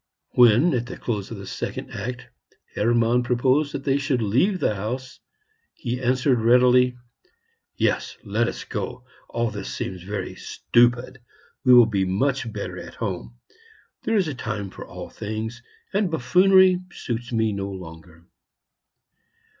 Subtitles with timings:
[0.31, 2.25] When, at the close of the second act,
[2.73, 5.19] Hermann proposed that they should leave the house,
[5.75, 6.97] he answered readily:
[7.75, 11.19] "Yes, let us go; all this seems very stupid
[11.63, 13.35] we will be much better at home.
[14.01, 15.61] There is a time for all things,
[15.93, 18.25] and buffoonery suits me no longer."